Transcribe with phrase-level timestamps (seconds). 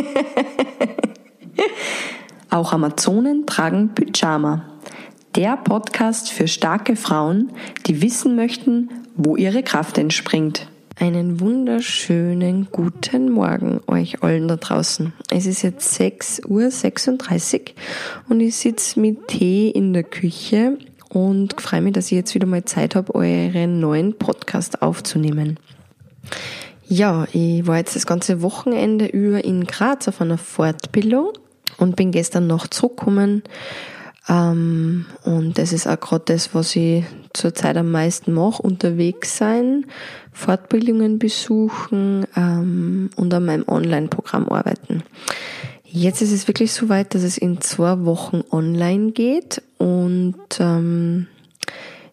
[2.50, 4.64] Auch Amazonen tragen Pyjama.
[5.36, 7.52] Der Podcast für starke Frauen,
[7.86, 10.66] die wissen möchten, wo ihre Kraft entspringt.
[10.98, 15.14] Einen wunderschönen guten Morgen euch allen da draußen.
[15.30, 17.74] Es ist jetzt 6.36 Uhr
[18.28, 20.76] und ich sitze mit Tee in der Küche
[21.08, 25.58] und freue mich, dass ich jetzt wieder mal Zeit habe, euren neuen Podcast aufzunehmen.
[26.92, 31.30] Ja, ich war jetzt das ganze Wochenende über in Graz auf einer Fortbildung
[31.78, 33.44] und bin gestern noch zurückgekommen.
[34.28, 39.86] Ähm, und das ist auch gerade das, was ich zurzeit am meisten mache, unterwegs sein,
[40.32, 45.04] Fortbildungen besuchen ähm, und an meinem Online-Programm arbeiten.
[45.84, 51.28] Jetzt ist es wirklich so weit, dass es in zwei Wochen online geht und ähm,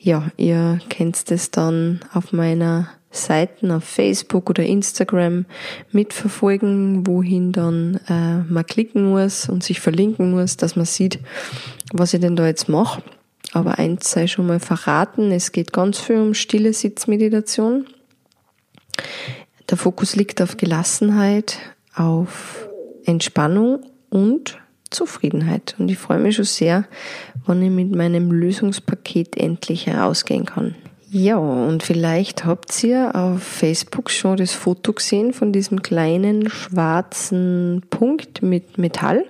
[0.00, 5.44] ja, ihr kennt es dann auf meiner Seiten auf Facebook oder Instagram
[5.92, 11.20] mitverfolgen, wohin dann äh, man klicken muss und sich verlinken muss, dass man sieht,
[11.92, 13.02] was ich denn da jetzt mache.
[13.52, 17.86] Aber eins sei schon mal verraten, es geht ganz viel um stille Sitzmeditation.
[19.68, 21.58] Der Fokus liegt auf Gelassenheit,
[21.94, 22.68] auf
[23.04, 24.58] Entspannung und
[24.90, 25.74] Zufriedenheit.
[25.78, 26.84] Und ich freue mich schon sehr,
[27.44, 30.74] wann ich mit meinem Lösungspaket endlich herausgehen kann.
[31.14, 37.82] Ja, und vielleicht habt ihr auf Facebook schon das Foto gesehen von diesem kleinen schwarzen
[37.90, 39.26] Punkt mit Metall.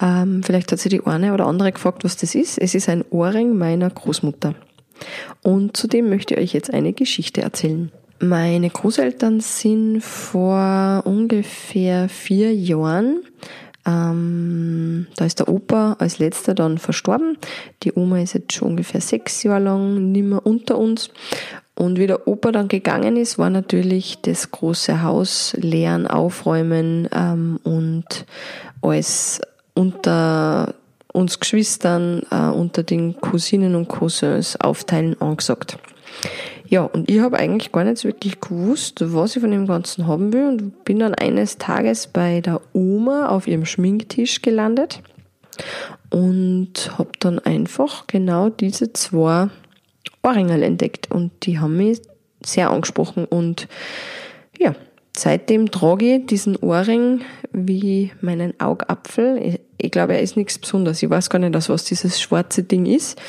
[0.00, 2.58] Ähm, vielleicht hat sich die eine oder andere gefragt, was das ist.
[2.58, 4.54] Es ist ein Ohrring meiner Großmutter.
[5.42, 7.90] Und zudem möchte ich euch jetzt eine Geschichte erzählen.
[8.20, 13.24] Meine Großeltern sind vor ungefähr vier Jahren
[13.86, 17.38] ähm, da ist der Opa als letzter dann verstorben.
[17.82, 21.10] Die Oma ist jetzt schon ungefähr sechs Jahre lang nicht mehr unter uns.
[21.74, 27.58] Und wie der Opa dann gegangen ist, war natürlich das große Haus leeren, aufräumen ähm,
[27.62, 28.26] und
[28.82, 29.40] alles
[29.74, 30.74] unter
[31.12, 35.78] uns Geschwistern, äh, unter den Cousinen und Cousins aufteilen angesagt.
[36.70, 40.32] Ja, und ich habe eigentlich gar nicht wirklich gewusst, was ich von dem Ganzen haben
[40.32, 45.02] will und bin dann eines Tages bei der Oma auf ihrem Schminktisch gelandet
[46.10, 49.48] und habe dann einfach genau diese zwei
[50.22, 52.02] Ohrringe entdeckt und die haben mich
[52.46, 53.66] sehr angesprochen und
[54.56, 54.76] ja,
[55.16, 59.38] seitdem trage ich diesen Ohrring wie meinen Augapfel.
[59.42, 61.02] Ich, ich glaube, er ist nichts Besonderes.
[61.02, 63.20] Ich weiß gar nicht, was dieses schwarze Ding ist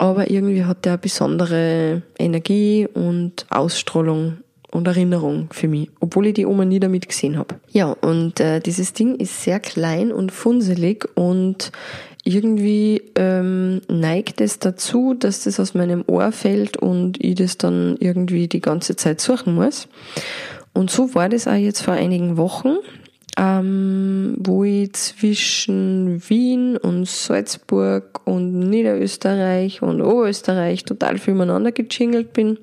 [0.00, 4.38] aber irgendwie hat der besondere Energie und Ausstrahlung
[4.70, 7.56] und Erinnerung für mich, obwohl ich die Oma nie damit gesehen habe.
[7.70, 11.70] Ja, und äh, dieses Ding ist sehr klein und funselig und
[12.24, 17.98] irgendwie ähm, neigt es dazu, dass das aus meinem Ohr fällt und ich das dann
[18.00, 19.86] irgendwie die ganze Zeit suchen muss.
[20.72, 22.76] Und so war das auch jetzt vor einigen Wochen
[23.40, 32.34] ähm, wo ich zwischen Wien und Salzburg und Niederösterreich und Oberösterreich total viel umeinander gejingelt
[32.34, 32.58] bin,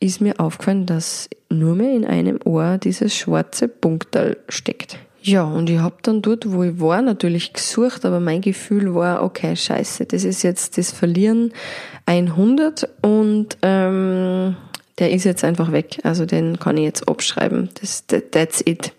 [0.00, 4.98] ist mir aufgefallen, dass nur mehr in einem Ohr dieses schwarze Punktal steckt.
[5.20, 9.22] Ja, und ich habe dann dort, wo ich war, natürlich gesucht, aber mein Gefühl war,
[9.22, 11.52] okay, scheiße, das ist jetzt das Verlieren
[12.06, 14.56] 100 und ähm,
[14.98, 15.98] der ist jetzt einfach weg.
[16.02, 17.68] Also den kann ich jetzt abschreiben.
[17.78, 18.92] Das, that, that's it.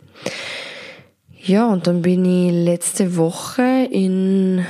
[1.50, 4.64] Ja, und dann bin ich letzte Woche in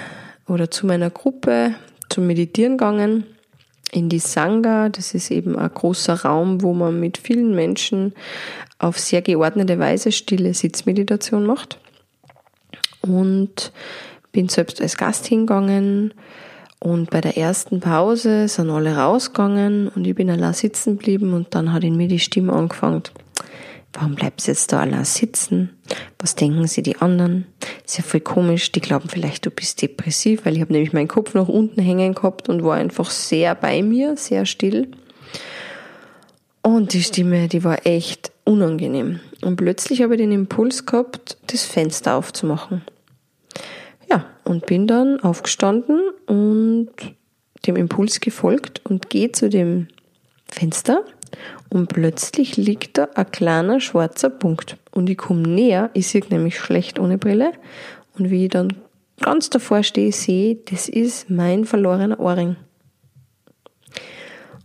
[0.48, 1.74] oder zu meiner Gruppe
[2.08, 3.26] zum Meditieren gegangen
[3.92, 4.88] in die Sangha.
[4.88, 8.14] Das ist eben ein großer Raum, wo man mit vielen Menschen
[8.78, 11.80] auf sehr geordnete Weise stille Sitzmeditation macht.
[13.02, 13.74] Und
[14.32, 16.14] bin selbst als Gast hingegangen
[16.80, 21.54] und bei der ersten Pause sind alle rausgegangen und ich bin allein sitzen geblieben und
[21.56, 23.04] dann hat in mir die Stimme angefangen.
[23.94, 25.72] Warum bleibst du jetzt da allein sitzen?
[26.20, 27.48] Was denken sie die anderen?
[27.86, 28.72] Ist ja voll komisch.
[28.72, 32.14] Die glauben vielleicht, du bist depressiv, weil ich habe nämlich meinen Kopf nach unten hängen
[32.14, 34.90] gehabt und war einfach sehr bei mir, sehr still.
[36.62, 39.20] Und die Stimme, die war echt unangenehm.
[39.42, 42.84] Und plötzlich habe ich den Impuls gehabt, das Fenster aufzumachen.
[44.10, 46.90] Ja, und bin dann aufgestanden und
[47.66, 49.88] dem Impuls gefolgt und gehe zu dem
[50.48, 51.04] Fenster
[51.70, 54.78] und plötzlich liegt da ein kleiner schwarzer Punkt.
[54.92, 57.52] Und ich komme näher, ich sehe nämlich schlecht ohne Brille.
[58.18, 58.74] Und wie ich dann
[59.22, 62.56] ganz davor stehe, sehe, das ist mein verlorener Ohrring.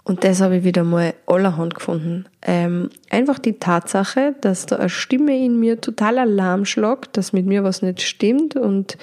[0.05, 2.27] Und das habe ich wieder mal allerhand gefunden.
[2.43, 7.47] Ähm, einfach die Tatsache, dass da eine Stimme in mir total Alarm schlagt, dass mit
[7.47, 8.99] mir was nicht stimmt und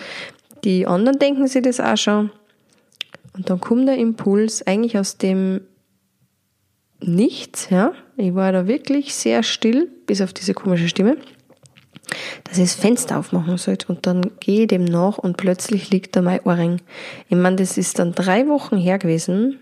[0.64, 2.30] die anderen denken sich das auch schon.
[3.36, 5.62] Und dann kommt der Impuls eigentlich aus dem
[7.02, 7.94] nichts, ja.
[8.18, 11.18] Ich war da wirklich sehr still, bis auf diese komische Stimme.
[12.44, 13.88] dass ich das Fenster aufmachen sollte.
[13.88, 16.82] Und dann gehe ich dem nach und plötzlich liegt da mein Ohrring.
[17.30, 19.60] Ich meine, das ist dann drei Wochen her gewesen.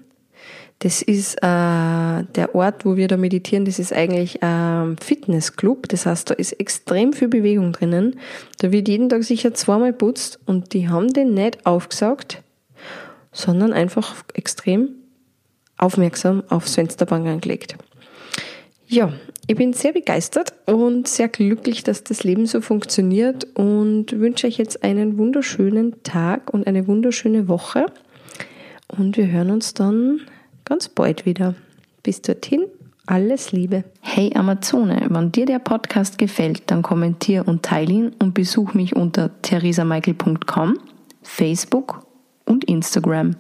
[0.80, 5.90] Das ist äh, der Ort, wo wir da meditieren, das ist eigentlich ein Fitnessclub.
[5.90, 8.18] Das heißt, da ist extrem viel Bewegung drinnen.
[8.60, 12.42] Da wird jeden Tag sicher zweimal putzt und die haben den nicht aufgesaugt,
[13.34, 14.90] sondern einfach extrem
[15.80, 17.76] aufmerksam aufs Fensterbank angelegt.
[18.88, 19.14] Ja,
[19.48, 24.58] ich bin sehr begeistert und sehr glücklich, dass das Leben so funktioniert und wünsche euch
[24.58, 27.88] jetzt einen wunderschönen Tag und eine wunderschöne Woche.
[28.88, 30.22] Und wir hören uns dann
[30.66, 31.56] ganz bald wieder.
[32.04, 32.66] Bis dorthin,
[33.06, 33.84] alles Liebe.
[34.02, 38.96] Hey Amazone, wenn dir der Podcast gefällt, dann kommentier und teile ihn und besuch mich
[38.96, 40.80] unter theresamichael.com,
[41.24, 42.06] Facebook
[42.46, 43.36] und Instagram.